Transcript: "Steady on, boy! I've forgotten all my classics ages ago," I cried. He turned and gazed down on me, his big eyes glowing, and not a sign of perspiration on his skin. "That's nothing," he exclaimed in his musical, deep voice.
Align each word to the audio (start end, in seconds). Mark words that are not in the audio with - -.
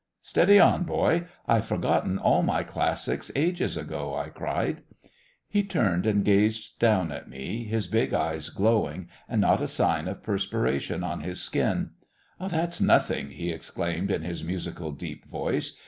"Steady 0.23 0.59
on, 0.59 0.83
boy! 0.83 1.25
I've 1.47 1.67
forgotten 1.67 2.17
all 2.17 2.41
my 2.41 2.63
classics 2.63 3.29
ages 3.35 3.77
ago," 3.77 4.15
I 4.15 4.29
cried. 4.29 4.81
He 5.47 5.61
turned 5.63 6.07
and 6.07 6.25
gazed 6.25 6.79
down 6.79 7.11
on 7.11 7.29
me, 7.29 7.65
his 7.65 7.85
big 7.85 8.11
eyes 8.11 8.49
glowing, 8.49 9.09
and 9.29 9.39
not 9.39 9.61
a 9.61 9.67
sign 9.67 10.07
of 10.07 10.23
perspiration 10.23 11.03
on 11.03 11.19
his 11.21 11.39
skin. 11.39 11.91
"That's 12.39 12.81
nothing," 12.81 13.29
he 13.29 13.51
exclaimed 13.51 14.09
in 14.09 14.23
his 14.23 14.43
musical, 14.43 14.91
deep 14.91 15.29
voice. 15.29 15.77